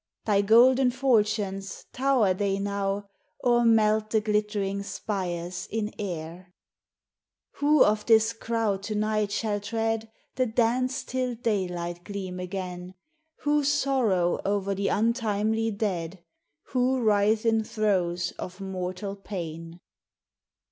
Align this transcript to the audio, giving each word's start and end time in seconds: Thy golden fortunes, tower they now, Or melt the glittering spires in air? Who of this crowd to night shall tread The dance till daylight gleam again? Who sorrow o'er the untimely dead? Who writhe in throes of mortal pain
Thy 0.25 0.41
golden 0.41 0.89
fortunes, 0.89 1.85
tower 1.93 2.33
they 2.33 2.57
now, 2.57 3.07
Or 3.39 3.63
melt 3.63 4.09
the 4.09 4.19
glittering 4.19 4.81
spires 4.81 5.67
in 5.69 5.93
air? 5.99 6.55
Who 7.57 7.83
of 7.83 8.07
this 8.07 8.33
crowd 8.33 8.81
to 8.85 8.95
night 8.95 9.31
shall 9.31 9.59
tread 9.59 10.11
The 10.37 10.47
dance 10.47 11.03
till 11.03 11.35
daylight 11.35 12.03
gleam 12.03 12.39
again? 12.39 12.95
Who 13.41 13.63
sorrow 13.63 14.39
o'er 14.43 14.73
the 14.73 14.87
untimely 14.87 15.69
dead? 15.69 16.23
Who 16.69 16.99
writhe 16.99 17.45
in 17.45 17.63
throes 17.63 18.31
of 18.39 18.59
mortal 18.59 19.15
pain 19.15 19.81